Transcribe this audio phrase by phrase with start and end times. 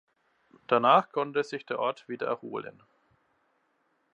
[0.65, 2.81] Danach konnte sich der Ort wieder erholen.